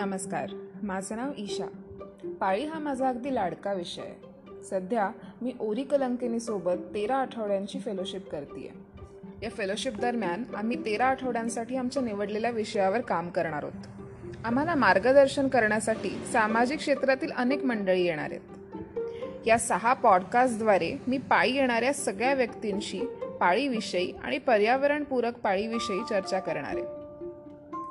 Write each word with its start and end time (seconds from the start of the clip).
नमस्कार. 0.00 0.50
माझं 0.82 1.16
नाव 1.16 1.30
ईशा. 1.38 1.66
पाळी 2.40 2.64
हा 2.64 2.78
माझा 2.78 3.08
अगदी 3.08 3.34
लाडका 3.34 3.72
विषय. 3.72 4.02
आहे 4.02 4.62
सध्या 4.62 5.10
मी 5.42 5.52
ओरी 5.60 5.82
कलंकिनीसोबत 5.82 6.72
तेरा 6.94 7.16
आठवड्यांची 7.16 7.78
फेलोशिप 7.78 8.30
करते 8.30 8.72
या 9.42 9.50
फेलोशिप 9.50 9.94
दरम्यान 9.94 10.42
आम्ही 10.56 10.84
तेरा 10.84 11.06
आठवड्यांसाठी 11.06 11.76
आमच्या 11.76 12.02
निवडलेल्या 12.02 12.50
विषयावर 12.50 13.00
काम 13.00 13.30
करणार 13.30 13.64
आहोत. 13.64 14.06
आम्हाला 14.44 14.74
मार्गदर्शन 14.74 15.48
करण्यासाठी 15.48 16.10
सामाजिक 16.32 16.78
क्षेत्रातील 16.78 17.30
अनेक 17.30 17.64
मंडळी 17.64 18.02
येणार 18.02 18.30
आहेत. 18.30 18.40
या 19.46 19.58
सहा 19.58 19.92
पॉडकास्टद्वारे 19.92 20.96
मी 21.06 21.18
पाळी 21.18 21.52
येणाऱ्या 21.52 21.94
सगळ्या 21.94 22.34
व्यक्तींशी 22.34 23.00
पाळीविषयी 23.40 24.12
आणि 24.24 24.38
पर्यावरणपूरक 24.38 25.38
पाळीविषयी 25.38 26.00
चर्चा 26.10 26.38
करणार 26.38 26.76
आहे. 26.76 26.99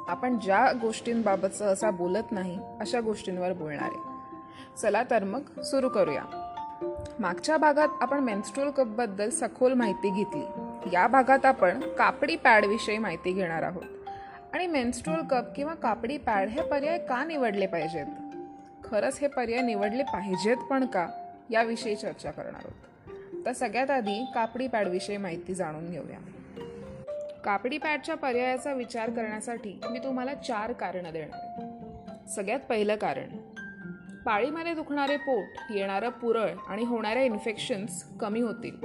आपण 0.09 0.39
ज्या 0.39 0.71
गोष्टींबाबत 0.81 1.47
सहसा 1.47 1.91
बोलत 1.91 2.31
नाही 2.31 2.59
अशा 2.79 2.99
गोष्टींवर 2.99 3.53
बोलणार. 3.53 3.81
आहे 3.81 4.19
चला 4.81 5.03
तर 5.09 5.23
मग 5.23 5.61
सुरू 5.61 5.89
करूया. 5.89 6.23
मागच्या 7.19 7.57
भागात 7.57 7.87
आपण 8.01 8.19
मेन्स्ट्रोल 8.19 8.69
कपबद्दल 8.69 9.29
सखोल 9.29 9.73
माहिती 9.73 10.09
घेतली. 10.09 10.45
या 10.93 11.07
भागात 11.07 11.45
आपण 11.45 11.79
कापडी 11.79 12.35
पॅडविषयी 12.35 12.97
माहिती 12.97 13.31
घेणार 13.31 13.63
आहोत. 13.63 13.83
आणि 14.53 14.67
मेन्स्ट्रोल 14.67 15.21
कप 15.21 15.43
किंवा 15.55 15.73
कापडी 15.73 16.17
पॅड 16.17 16.49
हे 16.49 16.61
पर्याय 16.61 16.97
का 16.97 17.23
निवडले 17.23 17.67
पाहिजेत? 17.67 18.05
खरंच 18.83 19.19
हे 19.19 19.27
पर्याय 19.27 19.61
निवडले 19.61 20.03
पाहिजेत 20.03 20.57
पण 20.57 20.85
का? 20.85 21.07
याविषयी 21.49 21.95
चर्चा 21.95 22.31
करणार 22.31 22.61
आहोत. 22.65 23.45
तर 23.45 23.51
सगळ्यात 23.51 23.89
आधी 23.89 24.25
कापडी 24.35 24.67
पॅडविषयी 24.67 25.17
माहिती 25.17 25.53
जाणून 25.53 25.91
घेऊया. 25.91 26.17
कापडी 27.45 27.77
पॅडच्या 27.77 28.15
पर्यायाचा 28.15 28.73
विचार 28.73 29.09
करण्यासाठी 29.09 29.79
मी 29.91 29.99
तुम्हाला 29.99 30.33
चार 30.33 30.71
कारणं 30.71 31.11
देणार 31.13 31.39
आहे. 31.39 32.27
सगळ्यात 32.29 32.59
पहिलं 32.59 32.95
कारण 32.95 33.37
पाळीमध्ये 34.25 34.73
दुखणारे 34.73 35.17
पोट 35.17 35.73
येणारं 35.73 36.09
पुरळ 36.09 36.49
आणि 36.67 36.83
होणाऱ्या 36.83 37.23
इन्फेक्शन्स 37.23 38.03
कमी 38.19 38.41
होतील. 38.41 38.75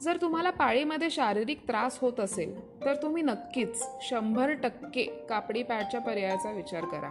जर 0.00 0.16
तुम्हाला 0.16 0.50
पाळीमध्ये 0.50 1.10
शारीरिक 1.10 1.62
त्रास 1.68 1.98
होत 1.98 2.20
असेल 2.20 2.84
तर 2.84 2.94
तुम्ही 2.94 3.22
नक्कीच 3.22 3.82
शंभर 4.00 4.52
टक्के 4.52 5.02
कापडी 5.28 5.62
पॅडच्या 5.62 6.00
पर्यायाचा 6.00 6.50
विचार 6.50 6.84
करा. 6.84 7.10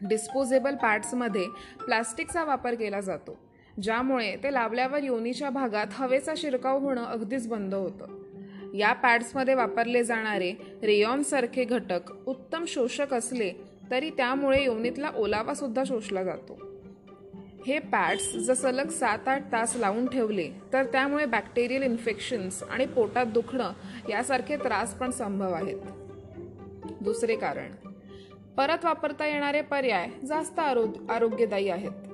डिस्पोजेबल 0.00 0.74
पॅड्समध्ये 0.74 1.46
प्लास्टिकचा 1.84 2.44
वापर 2.44 2.74
केला 2.74 3.00
जातो 3.00 3.38
ज्यामुळे 3.82 4.36
ते 4.36 4.52
लावल्यावर 4.52 5.02
योनीच्या 5.02 5.50
भागात 5.50 5.86
हवेचा 5.92 6.32
शिरकाव 6.36 6.78
होणं 6.78 7.04
अगदीच 7.04 7.48
बंद 7.48 7.74
होतं. 7.74 8.15
या 8.76 8.92
पॅड्समध्ये 8.92 9.54
वापरले 9.54 10.04
जाणारे 10.04 10.52
रेयॉनसारखे 10.82 11.64
घटक 11.64 12.28
उत्तम 12.28 12.64
शोषक 12.68 13.14
असले 13.14 13.52
तरी 13.90 14.10
त्यामुळे 14.10 14.64
योनीतला 14.64 15.10
ओलावासुद्धा 15.16 15.84
शोषला 15.84 16.24
जातो. 16.24 16.58
हे 17.66 17.78
पॅड्स 17.78 18.32
जर 18.36 18.54
सलग 18.54 18.88
सात 18.88 19.28
आठ 19.28 19.52
तास 19.52 19.76
लावून 19.76 20.06
ठेवले 20.06 20.50
तर 20.72 20.84
त्यामुळे 20.84 21.24
बॅक्टेरियल 21.26 21.82
इन्फेक्शन्स 21.82 22.62
आणि 22.62 22.86
पोटात 22.86 23.26
दुखणं 23.26 23.72
यासारखे 24.08 24.56
त्रास 24.56 24.94
पण 24.94 25.10
संभव 25.10 25.52
आहेत. 25.52 25.78
दुसरे 27.00 27.36
कारण 27.36 27.72
परत 28.56 28.84
वापरता 28.84 29.26
येणारे 29.26 29.60
पर्याय 29.60 30.08
जास्त 30.26 30.58
आरो 30.58 30.86
आरोग्यदायी 31.10 31.68
आहेत. 31.68 32.05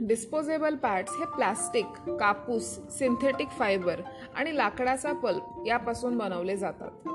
डिस्पोजेबल 0.00 0.74
पॅड्स 0.74 1.12
हे 1.18 1.24
प्लास्टिक 1.24 1.86
कापूस 2.20 2.64
सिंथेटिक 2.98 3.48
फायबर 3.48 4.00
आणि 4.36 4.56
लाकडाचा 4.56 5.12
पल्प 5.12 5.66
यापासून 5.66 6.18
बनवले 6.18 6.56
जातात. 6.56 7.08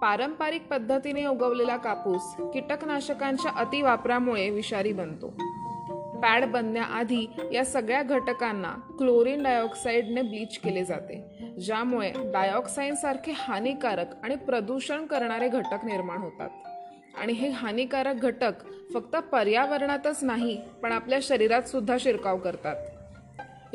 पारंपरिक 0.00 0.68
पद्धतीने 0.68 1.26
उगवलेला 1.26 1.76
कापूस 1.76 2.34
कीटकनाशकांच्या 2.54 3.52
अतिवापरामुळे 3.56 4.50
विषारी 4.50 4.92
बनतो. 4.92 5.34
पॅड 6.22 6.44
बनण्याआधी 6.44 7.26
या 7.52 7.64
सगळ्या 7.64 8.02
घटकांना 8.02 8.72
क्लोरीन 8.98 9.42
डायऑक्साईडने 9.42 10.22
ब्लीच 10.22 10.58
केले 10.58 10.84
जाते 10.84 11.22
ज्यामुळे 11.64 12.12
डायऑक्साईडसारखे 12.32 13.32
हानिकारक 13.36 14.06
आणि 14.22 14.36
प्रदूषण 14.36 15.06
करणारे 15.06 15.48
घटक 15.48 15.84
निर्माण 15.84 16.18
होतात. 16.18 16.48
आणि 17.14 17.32
हे 17.32 17.48
हानिकारक 17.50 18.14
घटक 18.16 18.64
फक्त 18.94 19.16
पर्यावरणातच 19.32 20.22
नाही 20.24 20.56
पण 20.82 20.92
आपल्या 20.92 21.18
शरीरात 21.22 21.62
सुद्धा 21.62 21.96
शिरकाव 22.00 22.38
करतात. 22.38 22.76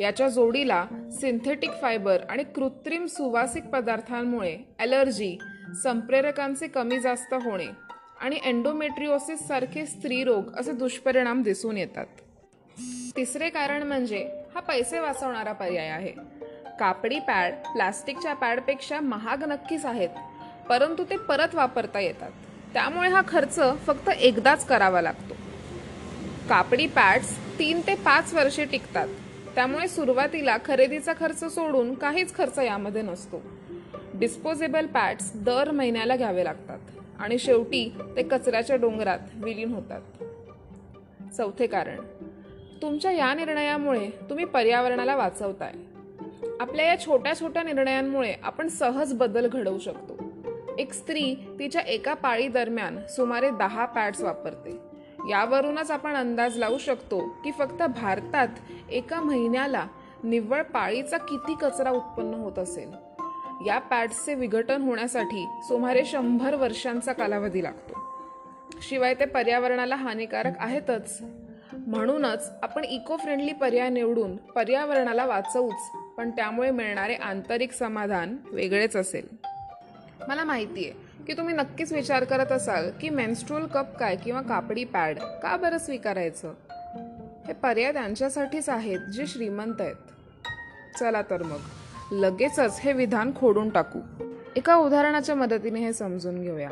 याच्या 0.00 0.28
जोडीला 0.28 0.84
सिंथेटिक 1.20 1.70
फायबर 1.82 2.22
आणि 2.28 2.42
कृत्रिम 2.44 3.06
सुवासिक 3.06 3.64
पदार्थांमुळे 3.64 4.56
ॲलर्जी 4.78 5.36
संप्रेरकांचे 5.82 6.66
कमी 6.66 6.98
जास्त 7.00 7.34
होणे 7.34 7.66
आणि 8.20 8.38
एन्डोमेट्रिओसिस 8.44 9.46
सारखे 9.48 9.86
स्त्रीरोग 9.86 10.54
असे 10.56 10.72
दुष्परिणाम 10.72 11.42
दिसून 11.42 11.76
येतात. 11.76 12.06
तिसरे 13.16 13.48
कारण 13.50 13.82
म्हणजे 13.82 14.18
हा 14.54 14.60
पैसे 14.60 14.98
वाचवणारा 14.98 15.52
पर्याय 15.52 15.88
आहे. 15.88 16.12
कापडी 16.80 17.18
पॅड 17.18 17.54
प्लास्टिकच्या 17.64 18.34
पॅडपेक्षा 18.34 19.00
महाग 19.00 19.44
नक्कीच 19.44 19.84
आहेत 19.86 20.08
परंतु 20.68 21.04
ते 21.10 21.16
परत 21.18 21.54
वापरता 21.54 22.00
येतात. 22.00 22.30
त्यामुळे 22.72 23.08
हा 23.08 23.22
खर्च 23.28 23.60
फक्त 23.86 24.08
एकदाच 24.08 24.66
करावा 24.66 25.02
लागतो. 25.02 25.34
कापडी 26.48 26.86
पॅड्स 26.86 27.58
तीन 27.58 27.80
ते 27.86 27.94
पाच 27.94 28.34
वर्षे 28.34 28.64
टिकतात. 28.64 29.08
त्यामुळे 29.54 29.88
सुरुवातीला 29.88 30.56
खरेदीचा 30.64 31.12
खर्च 31.20 31.54
सोडून 31.54 31.94
काहीच 31.94 32.34
खर्च 32.34 32.58
यामध्ये 32.58 33.02
नसतो. 33.02 33.42
डिस्पोजेबल 34.14 34.86
पॅड्स 34.86 35.30
दर 35.34 35.70
महिन्याला 35.70 36.16
घ्यावे 36.16 36.44
लागतात 36.44 36.78
आणि 37.18 37.38
शेवटी 37.38 37.94
ते 38.16 38.22
कचऱ्याच्या 38.22 38.76
डोंगरात 38.76 39.18
विलीन 39.34 39.72
होतात. 39.72 40.00
चौथे 41.36 41.66
कारण 41.66 42.00
तुमच्या 42.82 43.10
या 43.10 43.34
निर्णयामुळे 43.34 44.10
तुम्ही 44.30 44.44
पर्यावरणाला 44.44 45.16
वाचवताय. 45.16 45.72
आपल्या 46.60 46.86
या 46.86 47.00
छोट्या 47.00 47.40
छोट्या 47.40 47.62
निर्णयांमुळे 47.62 48.34
आपण 48.42 48.68
सहज 48.68 49.12
बदल 49.12 49.46
घडवू 49.46 49.78
शकतो. 49.78 50.07
एक 50.78 50.92
स्त्री 50.92 51.34
तिच्या 51.58 51.80
एका 51.80 52.14
पाळी 52.14 52.48
दरम्यान 52.48 52.98
सुमारे 53.06 53.50
दहा 53.50 53.84
पॅड्स 53.84 54.20
वापरते. 54.20 54.70
यावरूनच 55.30 55.90
आपण 55.90 56.14
अंदाज 56.14 56.56
लावू 56.56 56.78
शकतो 56.78 57.28
की 57.44 57.50
फक्त 57.50 57.82
भारतात 57.82 58.48
एका 58.90 59.20
महिन्याला 59.20 59.86
निव्वळ 60.24 60.62
पाळीचा 60.62 61.16
किती 61.18 61.54
कचरा 61.54 61.90
उत्पन्न 61.90 62.34
होत 62.34 62.58
असेल. 62.58 62.88
या 63.66 63.78
पॅड्सचे 63.78 64.34
विघटन 64.34 64.82
होण्यासाठी 64.82 65.44
सुमारे 65.62 66.04
शंभर 66.04 66.54
वर्षांचा 66.54 67.12
कालावधी 67.12 67.62
लागतो. 67.62 67.98
शिवाय 68.82 69.14
ते 69.14 69.24
पर्यावरणाला 69.24 69.96
हानिकारक 69.96 70.58
आहेतच. 70.58 71.22
म्हणूनच 71.86 72.50
आपण 72.62 72.84
इको 72.84 73.16
फ्रेंडली 73.16 73.52
पर्याय 73.52 73.88
निवडून 73.88 74.36
पर्यावरणाला 74.36 75.26
वाचवूच 75.26 75.90
पण 76.16 76.30
त्यामुळे 76.30 76.70
मिळणारे 76.70 77.14
आंतरिक 77.14 77.72
समाधान 77.72 78.36
वेगळेच 78.52 78.96
असेल. 78.96 79.47
मला 80.28 80.44
माहिती 80.44 80.88
आहे 80.88 81.24
की 81.24 81.32
तुम्ही 81.32 81.54
नक्कीच 81.54 81.92
विचार 81.92 82.24
करत 82.24 82.52
असाल 82.52 82.90
की 83.00 83.08
मेन्स्ट्रोल 83.08 83.66
कप 83.66 83.96
काय 83.96 84.16
किंवा 84.16 84.40
कापडी 84.40 84.84
पॅड 84.84 85.18
का 85.18 85.56
बरं 85.56 85.78
स्वीकारायचं? 85.78 86.54
हे 87.46 87.52
पर्याय 87.52 87.92
त्यांच्यासाठीच 87.92 88.68
आहेत 88.68 88.98
जे 88.98 89.26
श्रीमंत 89.26 89.80
आहेत. 89.80 89.94
चला 91.00 91.22
तर 91.22 91.42
मग 91.42 91.58
लगेचच 92.12 92.80
हे 92.80 92.92
विधान 92.92 93.32
खोडून 93.36 93.68
टाकू. 93.68 93.98
एका 94.56 94.74
उदाहरणाच्या 94.74 95.34
मदतीने 95.34 95.80
हे 95.80 95.92
समजून 95.92 96.42
घेऊया. 96.42 96.70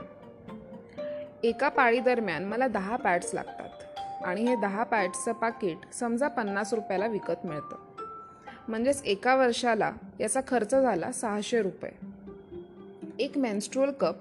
एका 1.45 1.69
पाळी 1.69 2.01
दरम्यान 2.01 2.45
मला 2.45 2.69
दहा 2.69 2.97
पॅड्स 2.97 3.35
लागतात 3.35 4.25
आणि 4.25 4.43
हे 4.43 4.57
दहा 4.57 4.83
पॅड्सचं 4.83 5.33
पाकिट 5.33 5.95
समजा 5.95 6.29
पन्नास 6.29 6.75
रुपयाला 6.75 7.07
विकत 7.07 7.47
मिळतं. 7.47 7.77
म्हणजेच 8.69 9.03
एका 9.05 9.37
वर्षाला 9.37 9.93
याचा 10.21 10.41
खर्च 10.49 10.75
झाला 10.75 11.13
सहाशे 11.13 11.63
रुपये. 11.63 12.16
एक 13.19 13.39
मेन्स्ट्रुअल 13.39 13.91
कप 13.91 14.15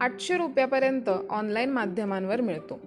आठशे 0.00 0.36
रुपयापर्यंत 0.36 1.10
ऑनलाईन 1.30 1.70
माध्यमांवर 1.70 2.40
मिळतो. 2.40 2.80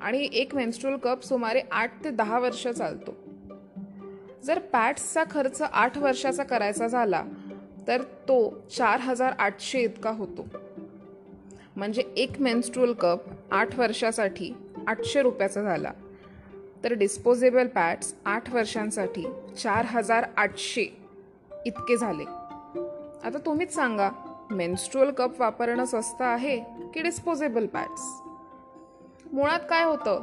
आणि 0.00 0.28
एक 0.32 0.54
मेन्स्ट्रुअल 0.54 0.96
कप 0.96 1.22
सुमारे 1.22 1.62
आठ 1.70 2.04
ते 2.04 2.10
दहा 2.10 2.38
वर्ष 2.38 2.68
चालतो. 2.68 3.14
जर 4.44 4.58
पॅट्सचा 4.58 5.24
खर्च 5.30 5.62
आठ 5.62 5.98
वर्षाचा 5.98 6.42
करायचा 6.42 6.86
झाला 6.86 7.24
तर 7.88 8.02
तो 8.02 8.62
चार 8.76 9.00
हजार 9.00 9.32
आठशे 9.38 9.80
इतका 9.80 10.10
होतो. 10.10 10.46
म्हणजे 11.76 12.02
एक 12.16 12.40
मेन्स्ट्रुअल 12.40 12.92
कप 12.92 13.20
आठ 13.50 13.78
वर्षासाठी 13.78 14.52
आठशे 14.86 15.22
रुपयाचा 15.22 15.62
झाला. 15.62 15.92
तर 16.84 16.92
डिस्पोजेबल 16.92 17.66
पॅड्स 17.66 18.14
आठ 18.24 18.54
वर्षांसाठी 18.54 19.24
चार 19.58 19.84
हजार 19.84 20.26
आठशे 20.36 20.96
इतके 21.66 21.96
झाले. 21.96 22.24
आता 23.24 23.38
तुम्हीच 23.46 23.74
सांगा 23.74 24.10
मेन्स्ट्रोल 24.50 25.10
कप 25.10 25.40
वापरणं 25.40 25.84
स्वस्त 25.84 26.22
आहे 26.22 26.58
की 26.94 27.02
डिस्पोजेबल 27.02 27.66
पॅड्स 27.66 28.22
मुळात 29.32 29.60
काय 29.70 29.84
होतं? 29.84 30.22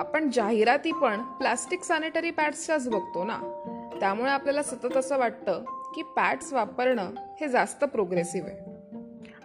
आपण 0.00 0.30
जाहिराती 0.30 0.92
पण 0.92 1.22
प्लास्टिक 1.22 1.84
सॅनिटरी 1.84 2.30
पॅड्सच्याच 2.30 2.88
बघतो 2.88 3.24
ना? 3.24 3.38
त्यामुळे 4.00 4.30
आपल्याला 4.30 4.62
सतत 4.62 4.96
असं 4.96 5.18
वाटतं 5.18 5.64
की 5.94 6.02
पॅड्स 6.02 6.52
वापरणं 6.52 7.10
हे 7.40 7.48
जास्त 7.48 7.84
प्रोग्रेसिव्ह 7.84 8.48
आहे. 8.48 8.58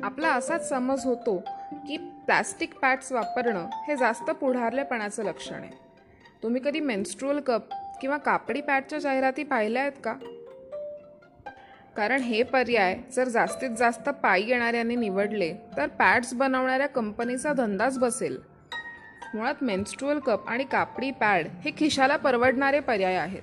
आपला 0.03 0.29
असाच 0.29 0.69
समज 0.69 1.05
होतो 1.05 1.37
की 1.71 1.97
प्लास्टिक 1.97 2.79
पॅड्स 2.79 3.11
वापरणं 3.11 3.67
हे 3.87 3.95
जास्त 3.95 4.31
पुढारलेपणाचं 4.31 5.23
लक्षण 5.23 5.55
आहे. 5.55 5.79
तुम्ही 6.43 6.61
कधी 6.65 6.79
मेन्स्ट्रुअल 6.79 7.39
कप 7.39 7.61
किंवा 8.01 8.17
कापडी 8.17 8.61
पॅडच्या 8.61 8.99
जाहिराती 8.99 9.43
पाहिल्या 9.43 9.81
आहेत 9.81 10.01
का? 10.03 10.13
कारण 11.95 12.21
हे 12.21 12.43
पर्याय 12.43 12.97
जर 13.15 13.27
जास्तीत 13.27 13.69
जास्त 13.69 14.09
पायी 14.09 14.49
येणाऱ्यांनी 14.49 14.95
निवडले 14.95 15.53
तर 15.77 15.87
पॅड्स 15.87 16.33
बनवणाऱ्या 16.33 16.87
कंपनीचा 16.87 17.53
धंदाच 17.53 17.99
बसेल. 17.99 18.37
मुळात 19.33 19.55
मेन्स्ट्रुअल 19.61 20.19
कप 20.19 20.47
आणि 20.47 20.63
कापडी 20.63 21.11
पॅड 21.11 21.47
हे 21.47 21.71
खिशाला 21.77 22.17
परवडणारे 22.17 22.79
पर्याय 22.79 23.15
आहेत. 23.15 23.41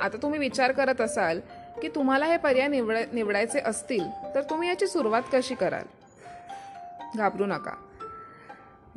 आता 0.00 0.16
तुम्ही 0.22 0.38
विचार 0.38 0.72
करत 0.72 1.00
असाल 1.00 1.40
की 1.82 1.88
तुम्हाला 1.88 2.26
हे 2.26 2.36
पर्याय 2.36 2.68
निवड 2.68 2.96
निवडायचे 3.12 3.60
असतील 3.60 4.04
तर 4.34 4.42
तुम्ही 4.42 4.68
याची 4.68 4.86
सुरुवात 4.86 5.22
कशी 5.32 5.54
कराल? 5.54 5.84
घाबरू 7.16 7.46
नका. 7.46 7.72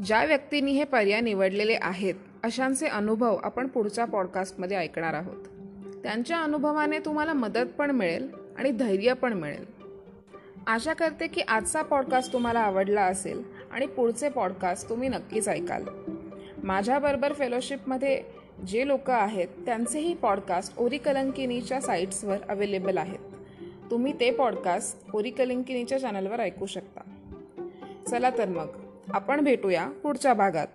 ज्या 0.06 0.26
व्यक्तींनी 0.26 0.72
हे 0.72 0.84
पर्याय 0.84 1.22
निवडलेले 1.22 1.78
आहेत 1.82 2.16
अशांचे 2.44 2.88
अनुभव 2.88 3.38
आपण 3.44 3.68
पुढच्या 3.68 4.06
पॉडकास्टमध्ये 4.06 4.78
ऐकणार 4.78 5.14
आहोत. 5.14 5.57
त्यांच्या 6.04 6.40
अनुभवाने 6.40 7.00
तुम्हाला 7.00 7.34
मदत 7.34 7.66
पण 7.78 7.92
मिळेल 7.92 8.30
आणि 8.58 8.72
धैर्य 8.72 9.14
पण 9.14 9.34
मिळेल. 9.34 9.66
आशा 10.68 10.94
करते 10.94 11.28
की 11.28 11.42
आजचा 11.42 11.82
पॉडकास्ट 11.82 12.34
तुम्हाला 12.34 12.60
आवडला 12.60 13.02
असेल 13.02 13.44
आणि 13.72 13.86
पुढचे 13.86 14.30
पॉडकास्ट 14.30 14.90
तुम्ही 14.90 15.10
नक्कीच 15.10 15.50
ऐकाल. 15.50 15.84
माझ्याबरोबर 16.64 17.34
फेलोशिपमध्ये 17.34 18.24
जे 18.68 18.88
लोक 18.88 19.10
आहेत 19.10 19.48
त्यांचेही 19.66 20.14
पॉडकास्ट 20.14 20.74
ओरिकलंकिनीच्या 20.78 21.82
साईट्सवर 21.82 22.38
अवेलेबल 22.50 22.98
आहेत. 22.98 23.20
तुम्ही 23.92 24.20
ते 24.20 24.32
पॉडकास्ट 24.32 25.16
ओरिकलंकिनीच्या 25.16 26.00
चॅनलवर 26.00 26.40
ऐकू 26.40 26.66
शकता. 26.66 27.02
चला 28.08 28.30
तर 28.30 28.48
मग 28.50 28.68
आपण 29.10 29.42
भेटूया 29.42 29.90
पुढच्या 29.90 30.34
भागात. 30.34 30.68